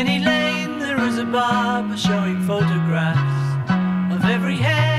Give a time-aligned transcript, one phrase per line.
[0.00, 4.89] Penny Lane, there is a barber showing photographs of every head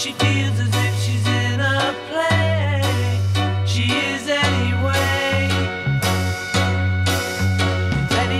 [0.00, 2.80] she feels as if she's in a play,
[3.66, 5.46] she is anyway.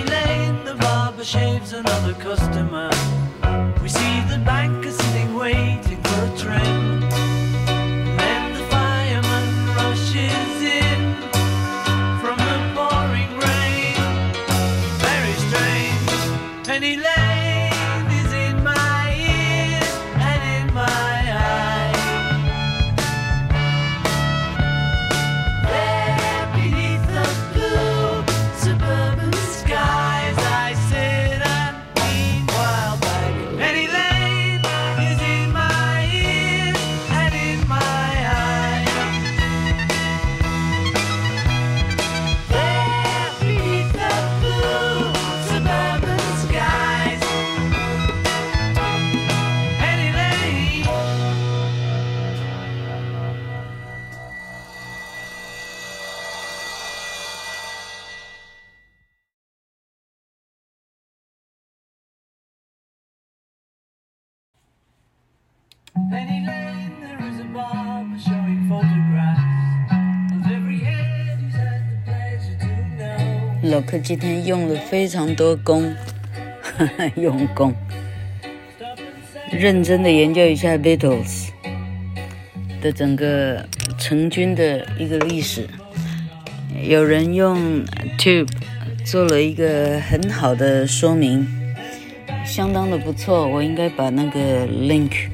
[0.09, 2.89] Lane, the barber shaves another customer.
[66.13, 69.41] Any Lane, there is a barber showing photographs
[70.33, 72.67] of every head he's had the pleasure to
[72.97, 73.71] know.
[73.71, 75.93] 老克今天用了非常多功，
[77.15, 77.73] 用功，
[79.51, 81.49] 认真的研究一下 Beatles
[82.81, 83.65] 的整个
[83.97, 85.67] 成军的一个历史。
[86.83, 87.85] 有人用
[88.17, 88.49] Tube
[89.05, 91.47] 做了一个很好的说明，
[92.45, 93.47] 相当的不错。
[93.47, 95.29] 我应该把那个 link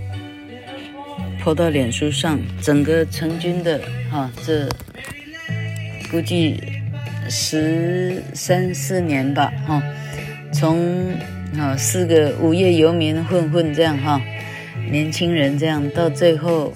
[1.48, 3.80] po 到脸书上，整个成军的
[4.12, 4.68] 哈，这
[6.12, 6.62] 估计。
[7.30, 9.84] 十三四年吧，哈，
[10.54, 11.12] 从
[11.58, 14.22] 啊四个无业游民混混这样哈，
[14.90, 16.74] 年轻人这样到最后，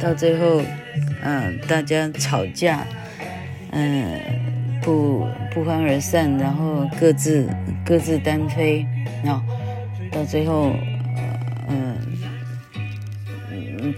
[0.00, 0.60] 到最后，
[1.22, 2.84] 嗯、呃，大家吵架，
[3.70, 4.20] 嗯、呃，
[4.82, 5.24] 不
[5.54, 7.48] 不欢而散，然后各自
[7.86, 8.84] 各自单飞，
[9.24, 9.40] 然后
[10.10, 10.72] 到最后，
[11.68, 11.96] 嗯、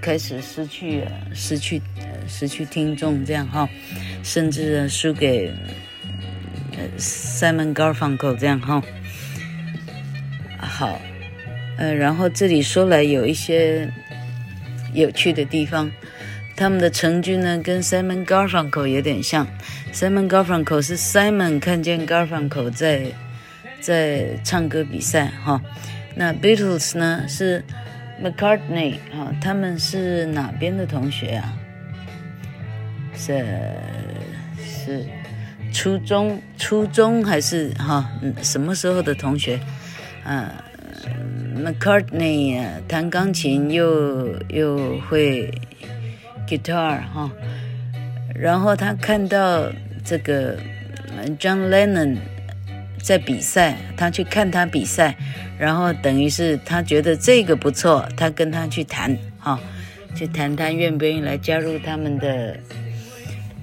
[0.00, 1.04] 开始失去
[1.34, 1.80] 失去
[2.28, 3.68] 失去听众这样哈。
[4.22, 5.52] 甚至输给
[6.96, 8.80] Simon Garfunkel 这样哈，
[10.58, 11.00] 好，
[11.76, 13.92] 呃，然后这里说来有一些
[14.94, 15.90] 有趣的地方，
[16.56, 19.46] 他们的成军呢跟 Simon Garfunkel 有点像
[19.92, 23.06] ，Simon Garfunkel 是 Simon 看见 Garfunkel 在
[23.80, 25.60] 在唱歌比赛哈，
[26.14, 27.64] 那 Beatles 呢是
[28.22, 31.52] McCartney 哈，他们是哪边的同学啊？
[33.14, 33.44] 是。
[34.84, 35.04] 是
[35.72, 38.10] 初中，初中还是哈？
[38.20, 39.58] 嗯，什么时候的同学？
[40.24, 40.48] 嗯
[41.56, 45.50] ，McCartney 啊弹钢琴又又会
[46.48, 47.30] guitar 哈，
[48.34, 49.70] 然后他看到
[50.04, 50.56] 这个
[51.38, 52.18] John Lennon
[53.02, 55.16] 在比赛，他去看他比赛，
[55.58, 59.58] 然后等于是他觉得这个不错，他跟他去谈，哈、
[60.14, 62.56] 去谈他愿不愿意来加入他们的，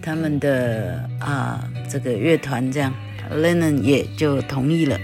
[0.01, 2.93] 他们的啊这个乐团，这样
[3.31, 4.99] ，Lennon 也就同意了。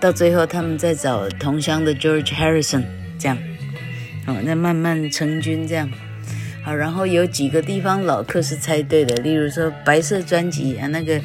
[0.00, 2.82] 到最后，他们再找同乡的 George Harrison，
[3.18, 3.38] 这样，
[4.26, 5.88] 哦，那慢慢成军这样。
[6.64, 11.20] 好，然后有几个地方老客是猜对的，例如说白色专辑啊，那个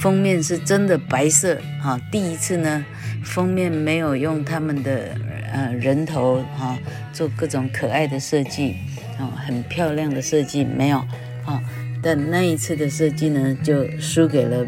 [0.00, 2.84] 封面是真的白色，啊，第一次呢，
[3.22, 5.14] 封面没有用他们的
[5.52, 6.78] 呃人头哈、啊、
[7.12, 8.76] 做各种可爱的设计，
[9.18, 10.98] 啊，很漂亮的设计没有，
[11.44, 11.62] 啊，
[12.02, 14.66] 但那一次的设计呢就输给了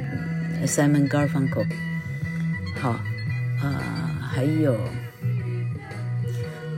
[0.66, 1.66] Simon Garfunkel，
[2.78, 2.90] 好，
[3.62, 4.78] 啊，还有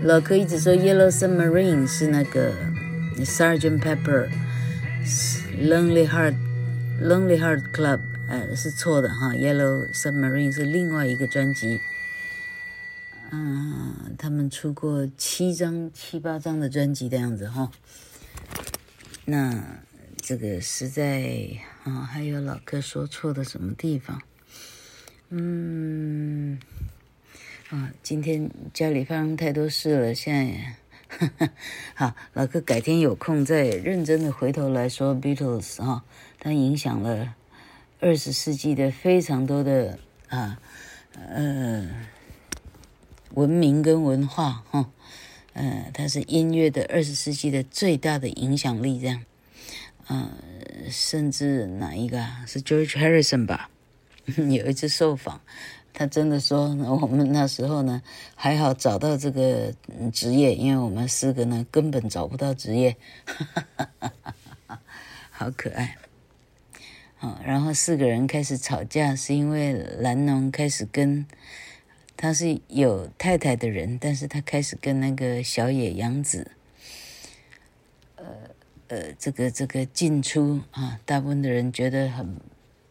[0.03, 2.53] 老克一直说 Yellow Submarine 是那个。
[3.17, 4.29] Sergeant Pepper
[5.63, 6.35] Lonely Heart
[7.01, 9.33] Lonely Heart Club，呃，是错的哈。
[9.35, 11.81] Yellow Submarine 是另外一个专辑。
[13.31, 17.71] 嗯，他们出过七张、七八张的专辑的样子哈。
[19.25, 19.81] 那
[20.19, 21.49] 这个实在
[21.85, 24.23] 啊，还有老哥说错的什么地方？
[25.31, 26.59] 嗯，
[27.71, 30.77] 啊，今天家里发生太多事了，现在。
[31.95, 36.03] 好，老哥改天有空再认真的回头来说 Beatles 哈、哦，
[36.41, 37.35] 它影响了
[38.01, 39.99] 二十世纪的非常多的
[40.29, 40.59] 啊
[41.29, 41.89] 呃
[43.35, 44.91] 文明跟文化哈，
[45.55, 49.25] 呃，它是音乐的二十世纪的最大的影响力这样，
[50.07, 50.31] 呃，
[50.91, 52.25] 甚至哪一个？
[52.47, 53.71] 是 George Harrison 吧？
[54.27, 55.41] 有一次受访。
[55.97, 58.03] 他真的说，我们那时候呢
[58.35, 59.73] 还好找到这个
[60.13, 63.89] 职业，因为我们四个呢根本找不到职业，哈哈
[64.67, 64.81] 哈
[65.31, 65.97] 好可爱。
[67.45, 71.27] 然后四个人开始吵架，是因为蓝农开始跟
[72.17, 76.51] 他是有太太的人，但是他开始跟那个小野洋子，
[78.17, 78.25] 呃
[78.89, 82.37] 呃，这个这个进出啊，大部分的人觉得很。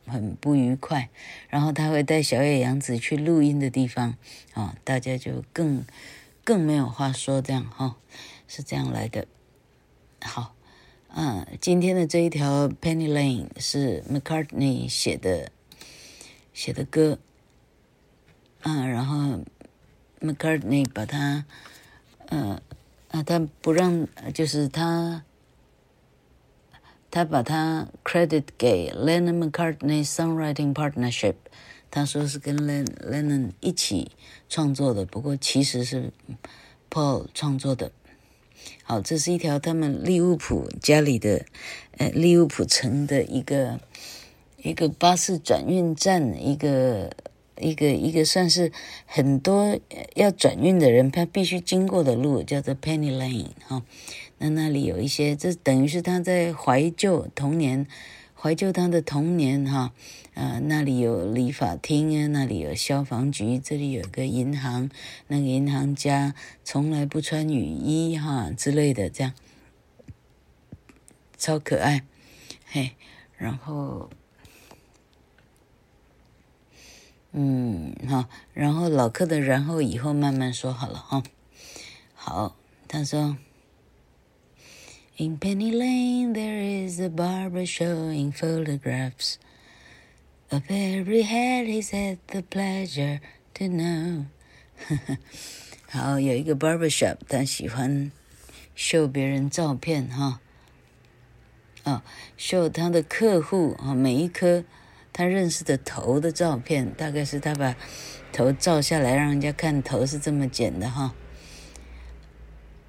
[0.06, 1.09] 很不愉快，
[1.47, 4.18] 然后他会带小野洋子去录音的地方，
[4.53, 5.86] 啊、大家就更
[6.44, 7.95] 更没有话说，这样哈、哦，
[8.45, 9.25] 是这样来的。
[10.19, 10.53] 好，
[11.15, 15.51] 嗯，今天的这一条 Penny Lane 是 McCartney 写的
[16.54, 17.19] 写的歌，
[18.63, 19.42] 嗯，然后
[20.19, 21.45] McCartney 把他，
[22.30, 22.60] 嗯，
[23.10, 25.24] 啊，他不让，就是他。
[27.12, 31.36] 他把他 credit 给 Lennon McCartney Songwriting Partnership，
[31.92, 34.13] 他说是跟 Len Lennon 一起
[34.50, 36.12] 创作的，不过其实是
[36.89, 37.92] Paul 创作的。
[38.83, 41.45] 好，这是一条他们利物浦家里的，
[41.98, 43.80] 呃，利物浦城的一个
[44.57, 47.15] 一个巴士转运站，一个
[47.57, 48.71] 一个一个算是
[49.06, 49.80] 很多
[50.15, 53.83] 要转运的人他必须经过的路，叫做 Penny Lane 哈。
[54.39, 57.88] 那那里有一些，这等于是他在怀旧童年，
[58.36, 59.94] 怀旧他的童年哈。
[60.33, 64.89] 啊，那里有理发厅啊，那里有消防局，这里有个银行，
[65.27, 66.33] 那个银行家
[66.63, 69.33] 从来不穿雨衣哈之类的，这样
[71.38, 72.03] 超可爱，
[72.65, 72.91] 嘿。
[73.35, 74.09] 然后，
[77.33, 81.24] 嗯，好，然后老客的，然后以后慢慢说好了哈。
[82.13, 82.55] 好，
[82.88, 83.38] 他说。
[85.15, 89.36] In Penny Lane there is a barber showing photographs
[90.53, 93.19] of every head he's had the pleasure
[93.55, 94.25] to know。
[95.89, 98.12] 好，有一个 barber shop，他喜欢
[98.75, 100.39] 秀别人照片哈，
[101.83, 102.01] 哦，
[102.38, 104.63] 秀他的客户啊，每一颗
[105.12, 107.75] 他认识的头的照片，大概是他把
[108.31, 111.13] 头照下来，让人家看头是这么剪的哈。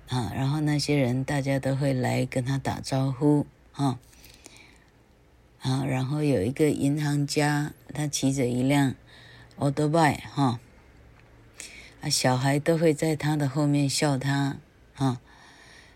[0.08, 3.98] 啊，然后那些人大家都会来跟他打招呼，啊，
[5.64, 8.94] 啊，然后有一个银行家，他骑着一辆
[9.56, 10.60] 欧多拜，哈，
[12.02, 14.58] 啊，小孩都会在他的后面笑他，
[14.96, 15.22] 啊，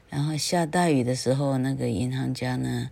[0.08, 2.88] 然后下大雨的时候，那个银行家呢，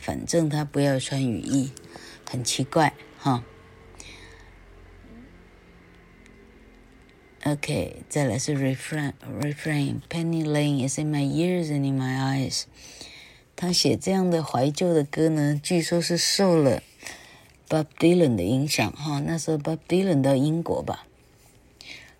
[0.00, 1.70] 反正他不要穿雨衣，
[2.28, 3.44] 很奇怪，哈。
[7.44, 12.64] OK，再来是 refrain refrain Penny Lane is in my ears and in my eyes。
[13.56, 16.82] 他写这样的怀旧的歌呢，据说是受了
[17.66, 19.18] Bob Dylan 的影响哈。
[19.20, 21.06] 那时候 Bob Dylan 到英国吧，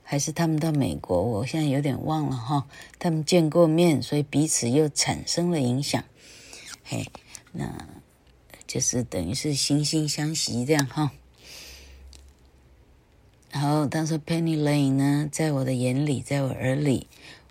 [0.03, 1.23] 还是他们到美国？
[1.23, 2.67] 我现在有点忘了哈。
[2.99, 6.03] 他们见过面，所以彼此又产生了影响。
[6.83, 7.07] 嘿，
[7.53, 7.87] 那
[8.67, 11.13] 就是等于是惺惺相惜这样哈。
[13.51, 17.09] 然后，他说 Penny Lane 呢，在我的眼里，在我耳里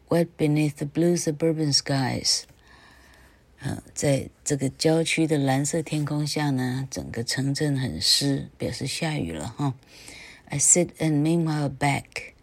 [0.09, 2.41] ，Wet beneath the blue suburban skies。
[3.93, 9.73] 在这个郊区的蓝色天空下呢，整个城镇很湿，表示下雨了哈。
[10.45, 12.33] I sit and meanwhile back。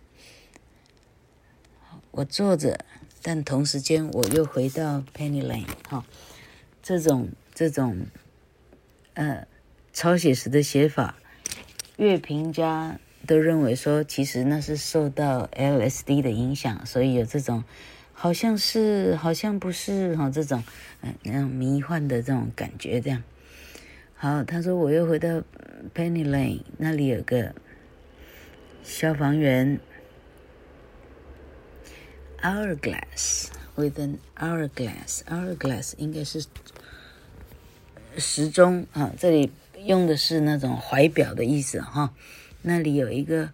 [2.11, 2.85] 我坐着，
[3.23, 6.05] 但同时间我又回到 Penny Lane 哈。
[6.83, 8.07] 这种这种
[9.15, 9.47] 呃
[9.93, 11.17] 超写实的写法，
[11.97, 17.65] 乐评家都认为说，其实那是受到 LSD 的影响，所以有这种。
[18.15, 20.63] 好像是，好像不是哈，这种
[21.01, 23.23] 嗯那种迷幻的这种感觉，这样。
[24.15, 25.43] 好，他说我又回到
[25.93, 27.53] Penny Lane，那里有个
[28.85, 29.81] 消防员
[32.41, 36.45] ，hourglass with an hourglass，hourglass 应该是
[38.17, 39.51] 时钟啊，这里
[39.85, 42.15] 用的是那种怀表的意思哈。
[42.63, 43.51] 那里有一个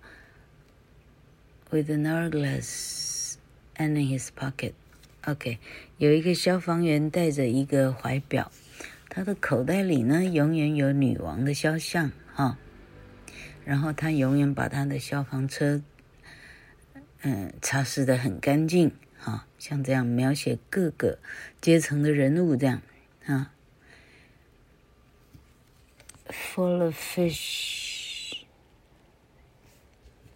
[1.71, 3.18] with an hourglass。
[3.81, 4.73] And in his pocket,
[5.25, 5.61] OK，
[5.99, 8.51] 有一个消防员带着一个怀表，
[9.09, 12.59] 他的口袋里呢永远有女王的肖像哈，
[13.65, 15.81] 然后他永远把他的消防车，
[17.21, 21.21] 嗯，擦拭得很干净哈，像这样描写各个
[21.61, 22.83] 阶层的人物这样
[23.27, 23.53] 啊
[26.27, 28.43] ，full of fish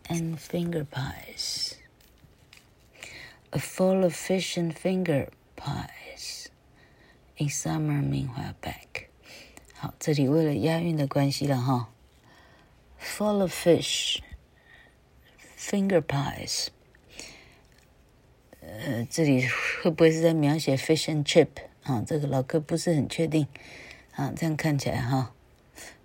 [0.06, 1.81] and finger pies。
[3.51, 6.47] A full of fish and finger pies
[7.37, 9.07] in summer, meanwhile back。
[9.73, 11.93] 好，这里为了押韵的关系了哈。
[12.99, 14.19] Full of fish,
[15.57, 16.67] finger pies。
[18.59, 19.47] 呃，这里
[19.81, 21.47] 会不会是在描写 fish and chip？
[21.83, 23.47] 啊，这个老柯不是很确定。
[24.11, 25.33] 啊，这样看起来哈，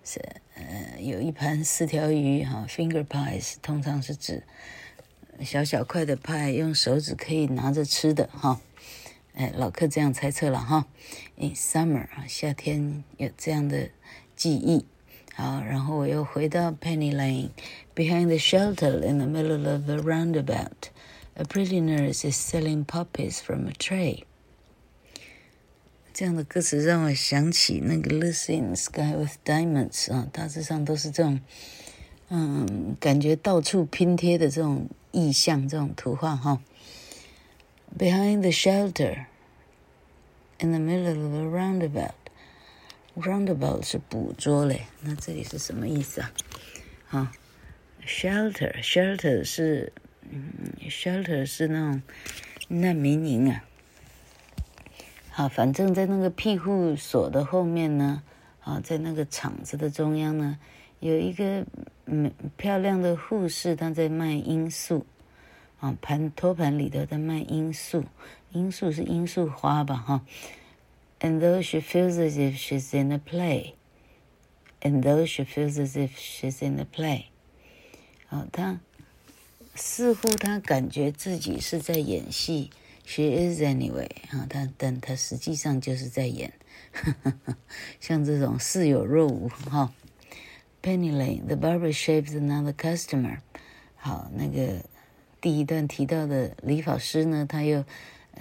[0.05, 0.21] 是
[0.55, 4.43] 呃有一盘四条鱼哈，finger pies 通常是指。
[5.44, 8.60] 小小块的派，用手指可以拿着吃的哈，
[9.34, 10.86] 哎，老客这样猜测了哈。
[11.36, 13.90] In summer 啊，夏天有这样的
[14.34, 14.84] 记忆。
[15.34, 23.38] 好，然后我又回到 Penny Lane，behind the shelter in the middle of the roundabout，a pretty nurse is selling puppies
[23.40, 24.24] from a tray。
[26.12, 31.40] 这样的歌词让我想起那个 Lucy in the Sky with Diamonds 啊，大致上都是这种，
[32.28, 34.88] 嗯，感觉到处拼贴的这种。
[35.10, 36.60] 意象这种图画哈
[37.98, 39.26] ，Behind the shelter,
[40.58, 41.44] in the middle of the
[43.16, 46.32] roundabout，roundabout 是捕捉嘞，那这里是什么意思啊？
[47.08, 47.32] 哈
[48.06, 49.92] ，shelter shelter 是
[50.30, 52.02] 嗯，shelter 是那种
[52.68, 53.64] 难民营啊。
[55.30, 58.22] 好，反正在那个庇护所的后面呢，
[58.60, 60.58] 啊，在那个场子的中央呢。
[61.00, 61.64] 有一个
[62.10, 65.04] 嗯漂亮的护士，她在卖罂粟，
[65.78, 68.04] 啊盘托盘里头在卖罂粟，
[68.52, 70.24] 罂粟是罂粟花吧哈。
[71.20, 73.74] And though she feels as if she's in a play,
[74.80, 77.24] and though she feels as if she's in a play，
[78.30, 78.80] 啊，她
[79.74, 82.70] 似乎她感觉自己是在演戏
[83.04, 86.52] ，she is anyway，啊，她但她实际上就是在演，
[86.92, 87.56] 呵呵
[88.00, 89.92] 像这种似有若无哈。
[90.88, 93.40] Penny Lane, the barber shaves another customer。
[93.96, 94.82] 好，那个
[95.38, 97.84] 第一段提到的理发师呢，他又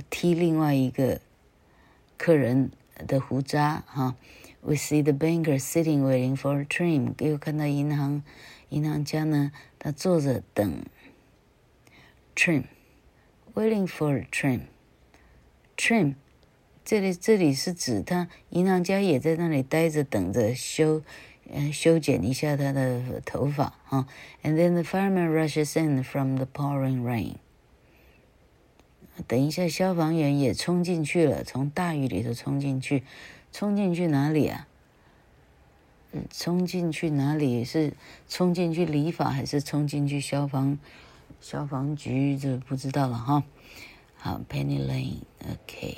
[0.10, 1.20] 剃另外一个
[2.18, 2.72] 客人
[3.06, 3.84] 的胡渣。
[3.86, 4.16] 哈
[4.62, 7.22] ，We see the banker sitting waiting for a trim。
[7.22, 8.24] 又看到银行
[8.70, 10.86] 银行家呢，他坐着等
[12.34, 14.62] trim，waiting for a trim。
[15.76, 16.16] trim，
[16.86, 21.04] 这里这里是指他银行家也在那里待着等着修。
[21.52, 24.08] 嗯，修剪一下他的头发哈。
[24.44, 27.36] And then the fireman rushes in from the pouring rain。
[29.28, 33.04] 等一下，消防员也冲进去了，从大雨里头冲进去，
[33.52, 34.68] 冲进去哪里啊？
[36.32, 37.64] 冲进去哪里？
[37.66, 37.94] 是
[38.30, 40.78] 冲进去理发，还是冲进去消防
[41.42, 42.38] 消防局？
[42.38, 43.44] 这不知道了哈。
[44.18, 45.98] 好，Penny Lane，OK。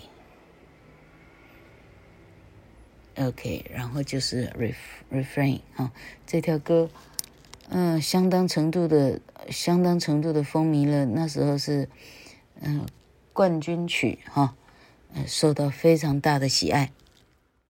[3.19, 4.75] OK，然后就是 ref
[5.11, 5.91] refrain 啊，
[6.25, 6.89] 这条歌，
[7.69, 11.05] 嗯、相当程度的，相当程度的风靡了。
[11.05, 11.89] 那时候是，
[12.61, 12.85] 嗯、
[13.33, 14.55] 冠军曲哈，
[15.13, 16.91] 呃，受到非常大的喜爱。